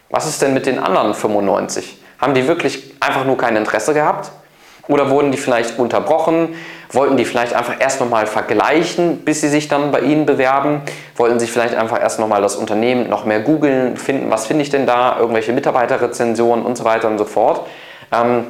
Was 0.09 0.27
ist 0.27 0.41
denn 0.41 0.53
mit 0.53 0.65
den 0.65 0.79
anderen 0.79 1.13
95? 1.13 1.97
Haben 2.19 2.33
die 2.33 2.47
wirklich 2.47 2.95
einfach 2.99 3.25
nur 3.25 3.37
kein 3.37 3.55
Interesse 3.55 3.93
gehabt? 3.93 4.31
Oder 4.87 5.11
wurden 5.11 5.31
die 5.31 5.37
vielleicht 5.37 5.77
unterbrochen? 5.77 6.55
Wollten 6.91 7.15
die 7.15 7.25
vielleicht 7.25 7.53
einfach 7.53 7.75
erst 7.79 7.99
nochmal 8.01 8.25
vergleichen, 8.25 9.19
bis 9.19 9.41
sie 9.41 9.47
sich 9.47 9.67
dann 9.67 9.91
bei 9.91 9.99
Ihnen 9.99 10.25
bewerben? 10.25 10.81
Wollten 11.15 11.39
sie 11.39 11.45
vielleicht 11.45 11.75
einfach 11.75 12.01
erst 12.01 12.19
nochmal 12.19 12.41
das 12.41 12.55
Unternehmen 12.55 13.07
noch 13.07 13.23
mehr 13.23 13.39
googeln, 13.39 13.97
finden, 13.97 14.31
was 14.31 14.47
finde 14.47 14.63
ich 14.63 14.71
denn 14.71 14.87
da? 14.87 15.17
Irgendwelche 15.19 15.53
Mitarbeiterrezensionen 15.53 16.65
und 16.65 16.75
so 16.75 16.85
weiter 16.85 17.07
und 17.07 17.19
so 17.19 17.25
fort. 17.25 17.67
Ähm, 18.11 18.45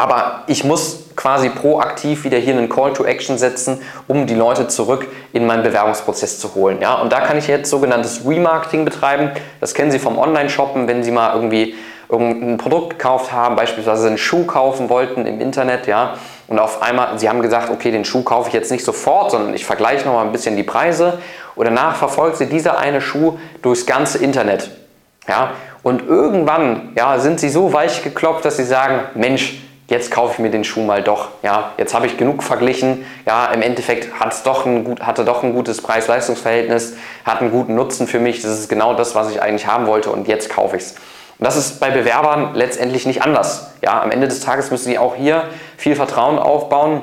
aber 0.00 0.44
ich 0.46 0.64
muss 0.64 1.10
quasi 1.14 1.50
proaktiv 1.50 2.24
wieder 2.24 2.38
hier 2.38 2.56
einen 2.56 2.70
Call 2.70 2.94
to 2.94 3.04
Action 3.04 3.36
setzen, 3.36 3.82
um 4.08 4.26
die 4.26 4.34
Leute 4.34 4.66
zurück 4.66 5.06
in 5.34 5.44
meinen 5.44 5.62
Bewerbungsprozess 5.62 6.38
zu 6.38 6.54
holen. 6.54 6.78
Ja? 6.80 6.94
Und 6.94 7.12
da 7.12 7.20
kann 7.20 7.36
ich 7.36 7.46
jetzt 7.48 7.68
sogenanntes 7.68 8.22
Remarketing 8.26 8.86
betreiben. 8.86 9.32
Das 9.60 9.74
kennen 9.74 9.90
Sie 9.90 9.98
vom 9.98 10.16
Online-Shoppen, 10.16 10.88
wenn 10.88 11.02
Sie 11.02 11.10
mal 11.10 11.34
irgendwie 11.34 11.74
irgendein 12.08 12.56
Produkt 12.56 12.98
gekauft 12.98 13.30
haben, 13.30 13.56
beispielsweise 13.56 14.06
einen 14.06 14.16
Schuh 14.16 14.46
kaufen 14.46 14.88
wollten 14.88 15.26
im 15.26 15.38
Internet, 15.38 15.86
ja, 15.86 16.14
und 16.48 16.58
auf 16.58 16.82
einmal, 16.82 17.16
sie 17.18 17.28
haben 17.28 17.40
gesagt, 17.40 17.70
okay, 17.70 17.92
den 17.92 18.04
Schuh 18.04 18.22
kaufe 18.22 18.48
ich 18.48 18.54
jetzt 18.54 18.72
nicht 18.72 18.84
sofort, 18.84 19.30
sondern 19.30 19.54
ich 19.54 19.64
vergleiche 19.64 20.06
noch 20.06 20.14
mal 20.14 20.24
ein 20.24 20.32
bisschen 20.32 20.56
die 20.56 20.64
Preise 20.64 21.18
und 21.54 21.66
danach 21.66 21.94
verfolgt 21.94 22.38
sie 22.38 22.46
dieser 22.46 22.78
eine 22.78 23.00
Schuh 23.00 23.38
durchs 23.62 23.86
ganze 23.86 24.18
Internet, 24.18 24.70
ja, 25.28 25.52
und 25.84 26.08
irgendwann, 26.08 26.92
ja, 26.96 27.18
sind 27.20 27.38
sie 27.38 27.48
so 27.48 27.72
weich 27.72 28.02
geklopft, 28.02 28.44
dass 28.44 28.56
sie 28.56 28.64
sagen, 28.64 29.02
Mensch, 29.14 29.60
jetzt 29.90 30.10
kaufe 30.10 30.34
ich 30.34 30.38
mir 30.38 30.50
den 30.50 30.64
Schuh 30.64 30.82
mal 30.82 31.02
doch. 31.02 31.28
Ja, 31.42 31.72
jetzt 31.76 31.94
habe 31.94 32.06
ich 32.06 32.16
genug 32.16 32.42
verglichen. 32.42 33.04
Ja, 33.26 33.46
im 33.46 33.60
Endeffekt 33.60 34.18
hat's 34.18 34.42
doch 34.42 34.64
ein 34.64 34.84
gut, 34.84 35.00
hatte 35.00 35.24
doch 35.24 35.42
ein 35.42 35.52
gutes 35.52 35.82
Preis-Leistungs-Verhältnis, 35.82 36.94
hat 37.26 37.40
einen 37.40 37.50
guten 37.50 37.74
Nutzen 37.74 38.06
für 38.06 38.20
mich. 38.20 38.40
Das 38.40 38.52
ist 38.52 38.68
genau 38.68 38.94
das, 38.94 39.14
was 39.14 39.30
ich 39.30 39.42
eigentlich 39.42 39.66
haben 39.66 39.86
wollte 39.86 40.10
und 40.10 40.28
jetzt 40.28 40.48
kaufe 40.48 40.76
ich 40.76 40.84
es. 40.84 40.90
Und 40.92 41.46
das 41.46 41.56
ist 41.56 41.80
bei 41.80 41.90
Bewerbern 41.90 42.54
letztendlich 42.54 43.04
nicht 43.04 43.22
anders. 43.22 43.72
Ja, 43.82 44.00
am 44.00 44.10
Ende 44.10 44.28
des 44.28 44.40
Tages 44.40 44.70
müssen 44.70 44.84
sie 44.84 44.98
auch 44.98 45.16
hier 45.16 45.44
viel 45.76 45.96
Vertrauen 45.96 46.38
aufbauen 46.38 47.02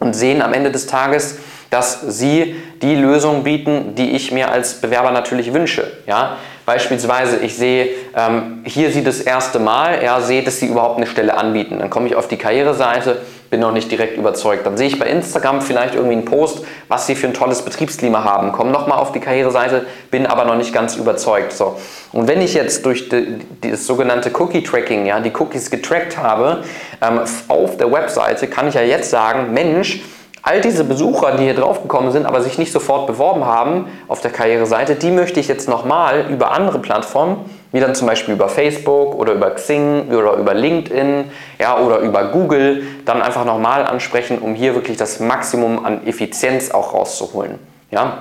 und 0.00 0.14
sehen 0.14 0.40
am 0.40 0.54
Ende 0.54 0.70
des 0.70 0.86
Tages, 0.86 1.36
dass 1.68 2.00
sie 2.00 2.56
die 2.80 2.94
Lösung 2.94 3.44
bieten, 3.44 3.94
die 3.94 4.12
ich 4.12 4.32
mir 4.32 4.50
als 4.50 4.80
Bewerber 4.80 5.10
natürlich 5.10 5.52
wünsche. 5.52 5.90
Ja, 6.06 6.36
Beispielsweise, 6.64 7.38
ich 7.38 7.56
sehe, 7.56 7.88
ähm, 8.16 8.62
hier 8.64 8.92
sie 8.92 9.02
das 9.02 9.20
erste 9.20 9.58
Mal, 9.58 10.02
ja, 10.02 10.20
sehe, 10.20 10.42
dass 10.42 10.60
sie 10.60 10.66
überhaupt 10.66 10.96
eine 10.96 11.06
Stelle 11.06 11.36
anbieten. 11.36 11.80
Dann 11.80 11.90
komme 11.90 12.06
ich 12.06 12.14
auf 12.14 12.28
die 12.28 12.36
Karriereseite, 12.36 13.22
bin 13.50 13.60
noch 13.60 13.72
nicht 13.72 13.90
direkt 13.90 14.16
überzeugt. 14.16 14.64
Dann 14.64 14.76
sehe 14.76 14.86
ich 14.86 14.98
bei 14.98 15.06
Instagram 15.06 15.60
vielleicht 15.60 15.94
irgendwie 15.94 16.14
einen 16.14 16.24
Post, 16.24 16.64
was 16.88 17.06
sie 17.06 17.16
für 17.16 17.26
ein 17.26 17.34
tolles 17.34 17.62
Betriebsklima 17.62 18.22
haben. 18.22 18.52
Komme 18.52 18.70
nochmal 18.70 18.98
auf 18.98 19.10
die 19.10 19.18
Karriereseite, 19.18 19.86
bin 20.10 20.26
aber 20.26 20.44
noch 20.44 20.56
nicht 20.56 20.72
ganz 20.72 20.96
überzeugt. 20.96 21.52
So. 21.52 21.76
Und 22.12 22.28
wenn 22.28 22.40
ich 22.40 22.54
jetzt 22.54 22.86
durch 22.86 23.08
die, 23.08 23.40
das 23.60 23.86
sogenannte 23.86 24.30
Cookie-Tracking, 24.32 25.04
ja, 25.04 25.18
die 25.20 25.32
Cookies 25.36 25.68
getrackt 25.68 26.16
habe, 26.16 26.62
ähm, 27.02 27.20
auf 27.48 27.76
der 27.76 27.90
Webseite, 27.90 28.46
kann 28.46 28.68
ich 28.68 28.74
ja 28.74 28.82
jetzt 28.82 29.10
sagen, 29.10 29.52
Mensch, 29.52 30.00
All 30.44 30.60
diese 30.60 30.82
Besucher, 30.82 31.36
die 31.36 31.44
hier 31.44 31.54
drauf 31.54 31.82
gekommen 31.82 32.10
sind, 32.10 32.26
aber 32.26 32.40
sich 32.40 32.58
nicht 32.58 32.72
sofort 32.72 33.06
beworben 33.06 33.44
haben 33.44 33.86
auf 34.08 34.20
der 34.20 34.32
Karriereseite, 34.32 34.96
die 34.96 35.12
möchte 35.12 35.38
ich 35.38 35.46
jetzt 35.46 35.68
nochmal 35.68 36.26
über 36.30 36.50
andere 36.50 36.80
Plattformen, 36.80 37.48
wie 37.70 37.78
dann 37.78 37.94
zum 37.94 38.08
Beispiel 38.08 38.34
über 38.34 38.48
Facebook 38.48 39.14
oder 39.14 39.34
über 39.34 39.50
Xing 39.50 40.08
oder 40.10 40.34
über 40.34 40.52
LinkedIn 40.52 41.30
ja, 41.60 41.78
oder 41.78 42.00
über 42.00 42.24
Google, 42.24 42.82
dann 43.04 43.22
einfach 43.22 43.44
nochmal 43.44 43.86
ansprechen, 43.86 44.38
um 44.38 44.56
hier 44.56 44.74
wirklich 44.74 44.96
das 44.96 45.20
Maximum 45.20 45.84
an 45.84 46.04
Effizienz 46.08 46.72
auch 46.72 46.92
rauszuholen. 46.92 47.60
Ja? 47.92 48.18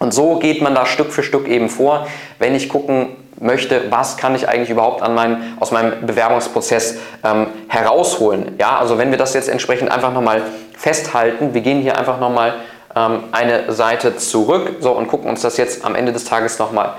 Und 0.00 0.12
so 0.12 0.40
geht 0.40 0.62
man 0.62 0.74
da 0.74 0.86
Stück 0.86 1.12
für 1.12 1.22
Stück 1.22 1.46
eben 1.46 1.68
vor, 1.68 2.08
wenn 2.40 2.56
ich 2.56 2.68
gucken 2.68 3.10
möchte, 3.38 3.90
was 3.90 4.16
kann 4.16 4.34
ich 4.34 4.48
eigentlich 4.48 4.70
überhaupt 4.70 5.02
an 5.02 5.14
mein, 5.14 5.56
aus 5.60 5.70
meinem 5.70 6.06
Bewerbungsprozess 6.06 6.96
ähm, 7.24 7.46
herausholen. 7.68 8.56
Ja, 8.58 8.78
also 8.78 8.98
wenn 8.98 9.10
wir 9.10 9.18
das 9.18 9.34
jetzt 9.34 9.48
entsprechend 9.48 9.90
einfach 9.90 10.12
nochmal 10.12 10.42
festhalten, 10.80 11.52
wir 11.52 11.60
gehen 11.60 11.82
hier 11.82 11.98
einfach 11.98 12.18
nochmal 12.18 12.54
ähm, 12.96 13.24
eine 13.32 13.70
Seite 13.72 14.16
zurück 14.16 14.76
so, 14.80 14.92
und 14.92 15.08
gucken 15.08 15.28
uns 15.28 15.42
das 15.42 15.58
jetzt 15.58 15.84
am 15.84 15.94
Ende 15.94 16.12
des 16.12 16.24
Tages 16.24 16.58
nochmal 16.58 16.94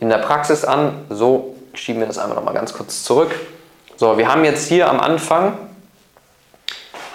in 0.00 0.10
der 0.10 0.18
Praxis 0.18 0.64
an. 0.64 0.92
So 1.08 1.56
schieben 1.72 2.00
wir 2.00 2.06
das 2.06 2.18
einfach 2.18 2.36
nochmal 2.36 2.52
ganz 2.52 2.74
kurz 2.74 3.04
zurück. 3.04 3.34
So, 3.96 4.18
wir 4.18 4.30
haben 4.30 4.44
jetzt 4.44 4.68
hier 4.68 4.90
am 4.90 5.00
Anfang 5.00 5.54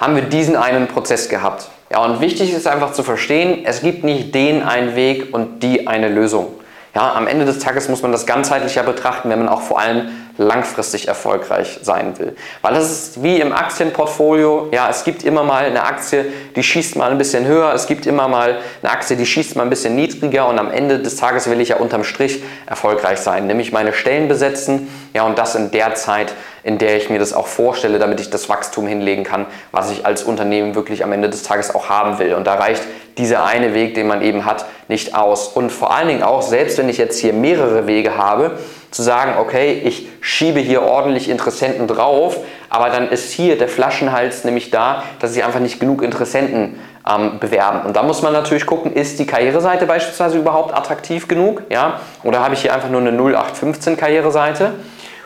haben 0.01 0.15
wir 0.15 0.23
diesen 0.23 0.55
einen 0.55 0.87
Prozess 0.87 1.29
gehabt. 1.29 1.69
Ja, 1.91 2.03
und 2.03 2.19
wichtig 2.19 2.53
ist 2.53 2.67
einfach 2.67 2.93
zu 2.93 3.03
verstehen, 3.03 3.63
es 3.65 3.81
gibt 3.81 4.03
nicht 4.03 4.33
den 4.33 4.63
einen 4.63 4.95
Weg 4.95 5.33
und 5.33 5.61
die 5.61 5.87
eine 5.87 6.09
Lösung. 6.09 6.47
Ja, 6.95 7.13
am 7.13 7.27
Ende 7.27 7.45
des 7.45 7.59
Tages 7.59 7.89
muss 7.89 8.01
man 8.01 8.11
das 8.11 8.25
ganzheitlicher 8.25 8.83
betrachten, 8.83 9.29
wenn 9.29 9.39
man 9.39 9.49
auch 9.49 9.61
vor 9.61 9.79
allem 9.79 10.09
langfristig 10.37 11.07
erfolgreich 11.07 11.79
sein 11.81 12.17
will. 12.19 12.35
Weil 12.61 12.73
das 12.73 12.91
ist 12.91 13.23
wie 13.23 13.39
im 13.39 13.53
Aktienportfolio, 13.53 14.69
ja, 14.71 14.89
es 14.89 15.03
gibt 15.03 15.23
immer 15.23 15.43
mal 15.43 15.65
eine 15.65 15.83
Aktie, 15.83 16.25
die 16.55 16.63
schießt 16.63 16.95
mal 16.95 17.11
ein 17.11 17.17
bisschen 17.17 17.45
höher, 17.45 17.73
es 17.73 17.87
gibt 17.87 18.05
immer 18.05 18.27
mal 18.27 18.59
eine 18.81 18.91
Aktie, 18.91 19.17
die 19.17 19.25
schießt 19.25 19.55
mal 19.55 19.63
ein 19.63 19.69
bisschen 19.69 19.95
niedriger 19.95 20.47
und 20.47 20.59
am 20.59 20.71
Ende 20.71 20.99
des 20.99 21.15
Tages 21.15 21.49
will 21.49 21.59
ich 21.59 21.69
ja 21.69 21.77
unterm 21.77 22.03
Strich 22.03 22.43
erfolgreich 22.65 23.19
sein, 23.19 23.47
nämlich 23.47 23.71
meine 23.71 23.93
Stellen 23.93 24.27
besetzen, 24.27 24.87
ja, 25.13 25.23
und 25.23 25.37
das 25.37 25.55
in 25.55 25.71
der 25.71 25.95
Zeit, 25.95 26.33
in 26.63 26.77
der 26.77 26.97
ich 26.97 27.09
mir 27.09 27.17
das 27.17 27.33
auch 27.33 27.47
vorstelle, 27.47 27.97
damit 27.97 28.19
ich 28.19 28.29
das 28.29 28.49
Wachstum 28.49 28.87
hinlegen 28.87 29.23
kann, 29.23 29.45
was 29.71 29.89
ich 29.89 30.05
als 30.05 30.23
Unternehmen 30.23 30.75
wirklich 30.75 31.03
am 31.03 31.13
Ende 31.13 31.29
des 31.29 31.43
Tages 31.43 31.73
auch 31.73 31.89
haben 31.89 32.19
will. 32.19 32.33
Und 32.33 32.45
da 32.45 32.55
reicht 32.55 32.83
dieser 33.17 33.45
eine 33.45 33.73
Weg, 33.73 33.95
den 33.95 34.05
man 34.07 34.21
eben 34.21 34.45
hat, 34.45 34.65
nicht 34.87 35.15
aus. 35.15 35.47
Und 35.47 35.71
vor 35.71 35.95
allen 35.95 36.07
Dingen 36.07 36.23
auch, 36.23 36.41
selbst 36.41 36.77
wenn 36.77 36.89
ich 36.89 36.97
jetzt 36.97 37.19
hier 37.19 37.33
mehrere 37.33 37.87
Wege 37.87 38.17
habe, 38.17 38.59
zu 38.91 39.03
sagen, 39.03 39.33
okay, 39.39 39.81
ich 39.83 40.07
schiebe 40.21 40.59
hier 40.59 40.83
ordentlich 40.83 41.29
Interessenten 41.29 41.87
drauf, 41.87 42.37
aber 42.69 42.89
dann 42.89 43.09
ist 43.09 43.31
hier 43.31 43.57
der 43.57 43.67
Flaschenhals 43.67 44.43
nämlich 44.43 44.71
da, 44.71 45.03
dass 45.19 45.35
ich 45.35 45.43
einfach 45.43 45.59
nicht 45.59 45.79
genug 45.79 46.01
Interessenten 46.01 46.79
ähm, 47.07 47.39
bewerben. 47.39 47.81
Und 47.85 47.95
da 47.95 48.03
muss 48.03 48.21
man 48.21 48.33
natürlich 48.33 48.65
gucken, 48.65 48.93
ist 48.93 49.19
die 49.19 49.25
Karriereseite 49.25 49.85
beispielsweise 49.85 50.37
überhaupt 50.37 50.73
attraktiv 50.73 51.27
genug? 51.27 51.63
Ja? 51.69 51.99
Oder 52.23 52.39
habe 52.39 52.53
ich 52.53 52.61
hier 52.61 52.73
einfach 52.73 52.89
nur 52.89 53.01
eine 53.01 53.11
0815 53.11 53.97
Karriereseite? 53.97 54.73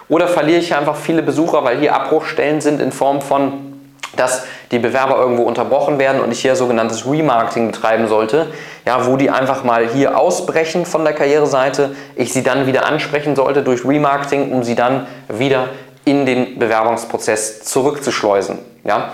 Oder 0.10 0.28
verliere 0.28 0.60
ich 0.60 0.68
hier 0.68 0.78
einfach 0.78 0.96
viele 0.96 1.24
Besucher, 1.24 1.64
weil 1.64 1.80
hier 1.80 1.96
Abbruchstellen 1.96 2.62
sind 2.62 2.82
in 2.82 2.92
Form 2.92 3.22
von 3.22 3.71
dass 4.16 4.44
die 4.72 4.80
Bewerber 4.80 5.18
irgendwo 5.18 5.44
unterbrochen 5.44 6.00
werden 6.00 6.22
und 6.22 6.32
ich 6.32 6.42
hier 6.42 6.56
sogenanntes 6.56 7.06
Remarketing 7.06 7.72
betreiben 7.72 8.08
sollte, 8.08 8.48
ja, 8.86 9.06
wo 9.06 9.18
die 9.18 9.30
einfach 9.30 9.64
mal 9.64 9.88
hier 9.88 10.18
ausbrechen 10.18 10.86
von 10.86 11.04
der 11.04 11.14
Karriereseite, 11.14 11.96
ich 12.16 12.34
sie 12.34 12.44
dann 12.44 12.68
wieder 12.68 12.86
ansprechen 12.86 13.36
sollte 13.36 13.64
durch 13.64 13.86
Remarketing, 13.86 14.52
um 14.52 14.64
sie 14.64 14.76
dann 14.76 15.08
wieder 15.30 15.70
in 16.06 16.26
den 16.26 16.60
Bewerbungsprozess 16.60 17.64
zurückzuschleusen. 17.64 18.60
Ja. 18.84 19.12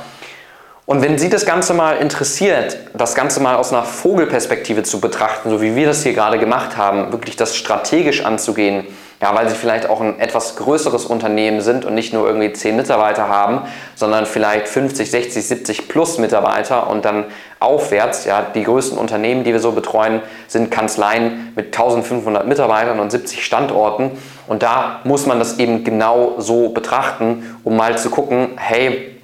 Und 0.86 1.02
wenn 1.02 1.18
Sie 1.18 1.28
das 1.28 1.46
Ganze 1.46 1.74
mal 1.74 1.98
interessiert, 1.98 2.78
das 2.94 3.14
Ganze 3.14 3.42
mal 3.42 3.56
aus 3.56 3.74
einer 3.74 3.84
Vogelperspektive 3.84 4.84
zu 4.84 5.02
betrachten, 5.02 5.50
so 5.50 5.62
wie 5.62 5.76
wir 5.76 5.86
das 5.86 6.04
hier 6.04 6.14
gerade 6.14 6.40
gemacht 6.40 6.78
haben, 6.78 7.12
wirklich 7.12 7.36
das 7.36 7.58
strategisch 7.58 8.24
anzugehen, 8.24 8.88
ja, 9.20 9.34
weil 9.34 9.50
sie 9.50 9.56
vielleicht 9.56 9.90
auch 9.90 10.00
ein 10.00 10.20
etwas 10.20 10.56
größeres 10.58 11.06
Unternehmen 11.06 11.62
sind 11.62 11.86
und 11.86 11.96
nicht 11.96 12.14
nur 12.14 12.28
irgendwie 12.28 12.54
10 12.54 12.76
Mitarbeiter 12.76 13.28
haben, 13.28 13.62
sondern 13.96 14.28
vielleicht 14.28 14.68
50, 14.68 15.10
60, 15.10 15.48
70 15.48 15.88
plus 15.88 16.20
Mitarbeiter 16.20 16.88
und 16.88 17.04
dann 17.04 17.26
aufwärts. 17.60 18.26
Ja, 18.26 18.46
die 18.54 18.64
größten 18.64 18.98
Unternehmen, 18.98 19.44
die 19.44 19.54
wir 19.54 19.60
so 19.60 19.72
betreuen, 19.72 20.22
sind 20.48 20.70
Kanzleien 20.70 21.52
mit 21.56 21.68
1500 21.68 22.46
Mitarbeitern 22.46 23.00
und 23.00 23.12
70 23.12 23.44
Standorten. 23.44 24.12
Und 24.46 24.62
da 24.62 25.02
muss 25.04 25.26
man 25.26 25.40
das 25.40 25.58
eben 25.58 25.84
genau 25.84 26.36
so 26.38 26.70
betrachten, 26.70 27.58
um 27.64 27.76
mal 27.76 27.98
zu 27.98 28.12
gucken, 28.12 28.52
hey, 28.58 29.17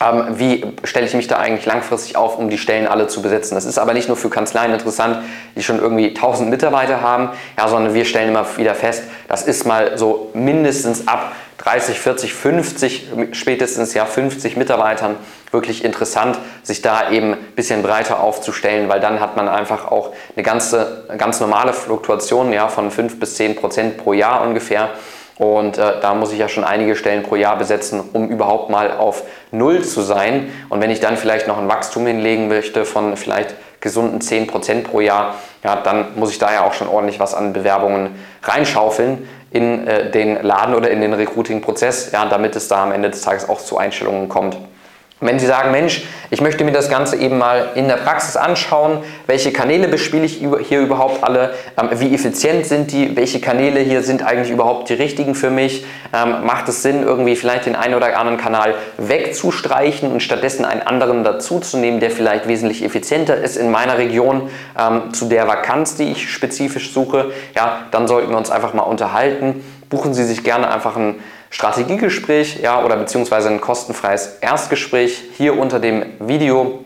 ähm, 0.00 0.38
wie 0.38 0.64
stelle 0.84 1.06
ich 1.06 1.14
mich 1.14 1.26
da 1.26 1.36
eigentlich 1.36 1.66
langfristig 1.66 2.16
auf, 2.16 2.38
um 2.38 2.50
die 2.50 2.58
Stellen 2.58 2.86
alle 2.86 3.06
zu 3.08 3.22
besetzen. 3.22 3.54
Das 3.54 3.64
ist 3.64 3.78
aber 3.78 3.94
nicht 3.94 4.08
nur 4.08 4.16
für 4.16 4.28
Kanzleien 4.28 4.72
interessant, 4.72 5.18
die 5.54 5.62
schon 5.62 5.78
irgendwie 5.78 6.08
1000 6.08 6.50
Mitarbeiter 6.50 7.00
haben, 7.00 7.30
ja, 7.56 7.68
sondern 7.68 7.94
wir 7.94 8.04
stellen 8.04 8.28
immer 8.28 8.46
wieder 8.58 8.74
fest, 8.74 9.04
das 9.28 9.42
ist 9.42 9.66
mal 9.66 9.96
so 9.96 10.30
mindestens 10.34 11.08
ab 11.08 11.32
30, 11.58 11.98
40, 11.98 12.34
50, 12.34 13.08
spätestens 13.32 13.94
ja 13.94 14.04
50 14.04 14.56
Mitarbeitern 14.56 15.16
wirklich 15.50 15.84
interessant, 15.84 16.38
sich 16.62 16.82
da 16.82 17.10
eben 17.10 17.32
ein 17.32 17.38
bisschen 17.54 17.82
breiter 17.82 18.20
aufzustellen, 18.20 18.90
weil 18.90 19.00
dann 19.00 19.20
hat 19.20 19.36
man 19.36 19.48
einfach 19.48 19.90
auch 19.90 20.12
eine 20.34 20.42
ganze, 20.42 21.06
ganz 21.16 21.40
normale 21.40 21.72
Fluktuation 21.72 22.52
ja, 22.52 22.68
von 22.68 22.90
5 22.90 23.18
bis 23.18 23.36
10 23.36 23.56
Prozent 23.56 23.96
pro 23.96 24.12
Jahr 24.12 24.42
ungefähr 24.42 24.90
Und 25.38 25.76
äh, 25.76 26.00
da 26.00 26.14
muss 26.14 26.32
ich 26.32 26.38
ja 26.38 26.48
schon 26.48 26.64
einige 26.64 26.96
Stellen 26.96 27.22
pro 27.22 27.36
Jahr 27.36 27.58
besetzen, 27.58 28.02
um 28.12 28.28
überhaupt 28.28 28.70
mal 28.70 28.92
auf 28.92 29.22
Null 29.50 29.84
zu 29.84 30.00
sein. 30.00 30.50
Und 30.70 30.80
wenn 30.80 30.90
ich 30.90 31.00
dann 31.00 31.16
vielleicht 31.16 31.46
noch 31.46 31.58
ein 31.58 31.68
Wachstum 31.68 32.06
hinlegen 32.06 32.48
möchte 32.48 32.84
von 32.84 33.16
vielleicht 33.16 33.54
gesunden 33.80 34.20
10% 34.20 34.84
pro 34.84 35.00
Jahr, 35.00 35.34
ja, 35.62 35.76
dann 35.76 36.06
muss 36.16 36.30
ich 36.30 36.38
da 36.38 36.52
ja 36.52 36.64
auch 36.64 36.72
schon 36.72 36.88
ordentlich 36.88 37.20
was 37.20 37.34
an 37.34 37.52
Bewerbungen 37.52 38.14
reinschaufeln 38.42 39.28
in 39.50 39.86
äh, 39.86 40.10
den 40.10 40.42
Laden 40.42 40.74
oder 40.74 40.90
in 40.90 41.02
den 41.02 41.12
Recruiting-Prozess, 41.12 42.12
ja, 42.12 42.24
damit 42.26 42.56
es 42.56 42.68
da 42.68 42.82
am 42.82 42.92
Ende 42.92 43.10
des 43.10 43.20
Tages 43.20 43.48
auch 43.48 43.60
zu 43.60 43.76
Einstellungen 43.76 44.28
kommt. 44.28 44.56
Wenn 45.20 45.38
Sie 45.38 45.46
sagen, 45.46 45.70
Mensch, 45.70 46.04
ich 46.28 46.42
möchte 46.42 46.62
mir 46.62 46.72
das 46.72 46.90
Ganze 46.90 47.16
eben 47.16 47.38
mal 47.38 47.70
in 47.74 47.88
der 47.88 47.96
Praxis 47.96 48.36
anschauen, 48.36 48.98
welche 49.26 49.50
Kanäle 49.50 49.88
bespiele 49.88 50.26
ich 50.26 50.44
hier 50.68 50.80
überhaupt 50.80 51.24
alle, 51.24 51.54
ähm, 51.80 51.88
wie 51.94 52.14
effizient 52.14 52.66
sind 52.66 52.92
die, 52.92 53.16
welche 53.16 53.40
Kanäle 53.40 53.80
hier 53.80 54.02
sind 54.02 54.22
eigentlich 54.22 54.50
überhaupt 54.50 54.90
die 54.90 54.92
richtigen 54.92 55.34
für 55.34 55.48
mich, 55.48 55.86
ähm, 56.12 56.44
macht 56.44 56.68
es 56.68 56.82
Sinn, 56.82 57.02
irgendwie 57.02 57.34
vielleicht 57.34 57.64
den 57.64 57.76
einen 57.76 57.94
oder 57.94 58.18
anderen 58.18 58.36
Kanal 58.36 58.74
wegzustreichen 58.98 60.12
und 60.12 60.20
stattdessen 60.20 60.66
einen 60.66 60.82
anderen 60.82 61.24
dazuzunehmen, 61.24 61.98
der 61.98 62.10
vielleicht 62.10 62.46
wesentlich 62.46 62.84
effizienter 62.84 63.38
ist 63.38 63.56
in 63.56 63.70
meiner 63.70 63.96
Region 63.96 64.50
ähm, 64.78 65.14
zu 65.14 65.30
der 65.30 65.48
Vakanz, 65.48 65.96
die 65.96 66.12
ich 66.12 66.30
spezifisch 66.30 66.92
suche, 66.92 67.32
ja, 67.54 67.86
dann 67.90 68.06
sollten 68.06 68.28
wir 68.28 68.36
uns 68.36 68.50
einfach 68.50 68.74
mal 68.74 68.82
unterhalten. 68.82 69.64
Buchen 69.88 70.12
Sie 70.12 70.24
sich 70.24 70.44
gerne 70.44 70.70
einfach 70.70 70.96
ein 70.96 71.14
Strategiegespräch 71.50 72.60
ja, 72.60 72.84
oder 72.84 72.96
beziehungsweise 72.96 73.48
ein 73.48 73.60
kostenfreies 73.60 74.38
Erstgespräch 74.40 75.22
hier 75.36 75.58
unter 75.58 75.80
dem 75.80 76.04
Video. 76.18 76.84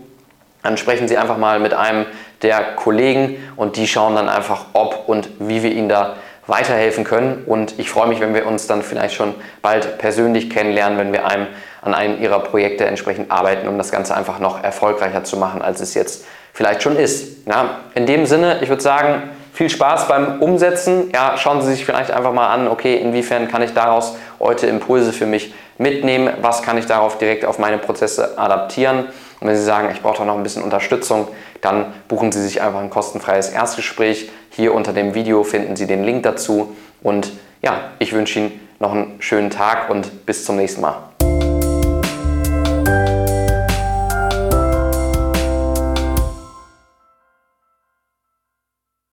Dann 0.62 0.76
sprechen 0.76 1.08
Sie 1.08 1.16
einfach 1.16 1.38
mal 1.38 1.58
mit 1.58 1.74
einem 1.74 2.06
der 2.42 2.74
Kollegen 2.76 3.36
und 3.56 3.76
die 3.76 3.86
schauen 3.86 4.14
dann 4.14 4.28
einfach, 4.28 4.66
ob 4.72 5.08
und 5.08 5.28
wie 5.38 5.62
wir 5.62 5.72
Ihnen 5.72 5.88
da 5.88 6.16
weiterhelfen 6.46 7.04
können. 7.04 7.44
Und 7.46 7.78
ich 7.78 7.88
freue 7.90 8.08
mich, 8.08 8.20
wenn 8.20 8.34
wir 8.34 8.46
uns 8.46 8.66
dann 8.66 8.82
vielleicht 8.82 9.14
schon 9.14 9.34
bald 9.62 9.98
persönlich 9.98 10.50
kennenlernen, 10.50 10.98
wenn 10.98 11.12
wir 11.12 11.26
einem 11.26 11.46
an 11.82 11.94
einem 11.94 12.20
Ihrer 12.20 12.40
Projekte 12.40 12.84
entsprechend 12.84 13.30
arbeiten, 13.30 13.68
um 13.68 13.78
das 13.78 13.90
Ganze 13.90 14.14
einfach 14.14 14.38
noch 14.38 14.62
erfolgreicher 14.62 15.24
zu 15.24 15.36
machen, 15.38 15.62
als 15.62 15.80
es 15.80 15.94
jetzt 15.94 16.24
vielleicht 16.52 16.82
schon 16.82 16.96
ist. 16.96 17.46
Ja, 17.46 17.80
in 17.94 18.04
dem 18.04 18.26
Sinne, 18.26 18.58
ich 18.60 18.68
würde 18.68 18.82
sagen, 18.82 19.30
viel 19.60 19.68
Spaß 19.68 20.08
beim 20.08 20.40
Umsetzen. 20.40 21.10
Ja, 21.12 21.36
schauen 21.36 21.60
Sie 21.60 21.70
sich 21.70 21.84
vielleicht 21.84 22.10
einfach 22.10 22.32
mal 22.32 22.48
an, 22.48 22.66
okay, 22.66 22.96
inwiefern 22.96 23.46
kann 23.46 23.60
ich 23.60 23.74
daraus 23.74 24.16
heute 24.38 24.66
Impulse 24.66 25.12
für 25.12 25.26
mich 25.26 25.52
mitnehmen, 25.76 26.30
was 26.40 26.62
kann 26.62 26.78
ich 26.78 26.86
darauf 26.86 27.18
direkt 27.18 27.44
auf 27.44 27.58
meine 27.58 27.76
Prozesse 27.76 28.38
adaptieren. 28.38 29.08
Und 29.38 29.48
wenn 29.48 29.54
Sie 29.54 29.62
sagen, 29.62 29.90
ich 29.92 30.00
brauche 30.00 30.16
da 30.16 30.24
noch 30.24 30.38
ein 30.38 30.42
bisschen 30.42 30.62
Unterstützung, 30.62 31.28
dann 31.60 31.92
buchen 32.08 32.32
Sie 32.32 32.40
sich 32.40 32.62
einfach 32.62 32.80
ein 32.80 32.88
kostenfreies 32.88 33.50
Erstgespräch. 33.50 34.30
Hier 34.48 34.72
unter 34.72 34.94
dem 34.94 35.12
Video 35.12 35.44
finden 35.44 35.76
Sie 35.76 35.86
den 35.86 36.04
Link 36.04 36.22
dazu. 36.22 36.74
Und 37.02 37.30
ja, 37.60 37.90
ich 37.98 38.14
wünsche 38.14 38.38
Ihnen 38.38 38.66
noch 38.78 38.94
einen 38.94 39.16
schönen 39.18 39.50
Tag 39.50 39.90
und 39.90 40.24
bis 40.24 40.46
zum 40.46 40.56
nächsten 40.56 40.80
Mal. 40.80 41.09